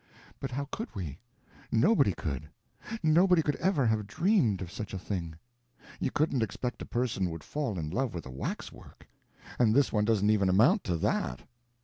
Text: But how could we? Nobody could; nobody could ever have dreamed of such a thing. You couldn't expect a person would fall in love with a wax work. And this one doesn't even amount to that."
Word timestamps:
But 0.39 0.49
how 0.49 0.65
could 0.71 0.89
we? 0.95 1.19
Nobody 1.71 2.11
could; 2.15 2.49
nobody 3.03 3.43
could 3.43 3.55
ever 3.57 3.85
have 3.85 4.07
dreamed 4.07 4.59
of 4.63 4.71
such 4.71 4.95
a 4.95 4.97
thing. 4.97 5.35
You 5.99 6.09
couldn't 6.09 6.41
expect 6.41 6.81
a 6.81 6.87
person 6.87 7.29
would 7.29 7.43
fall 7.43 7.77
in 7.77 7.91
love 7.91 8.15
with 8.15 8.25
a 8.25 8.31
wax 8.31 8.71
work. 8.71 9.07
And 9.59 9.75
this 9.75 9.93
one 9.93 10.05
doesn't 10.05 10.31
even 10.31 10.49
amount 10.49 10.83
to 10.85 10.97
that." 10.97 11.43